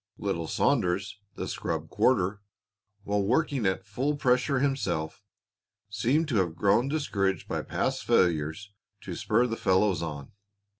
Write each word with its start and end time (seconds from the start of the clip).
Little 0.17 0.47
Saunders, 0.47 1.19
the 1.35 1.47
scrub 1.47 1.87
quarter, 1.91 2.41
while 3.03 3.21
working 3.23 3.67
at 3.67 3.85
full 3.85 4.15
pressure 4.17 4.57
himself, 4.57 5.21
seemed 5.91 6.27
to 6.29 6.37
have 6.37 6.55
grown 6.55 6.87
discouraged 6.87 7.47
by 7.47 7.61
past 7.61 8.03
failures 8.03 8.71
to 9.01 9.13
spur 9.13 9.45
the 9.45 9.57
fellows 9.57 10.01
on. 10.01 10.31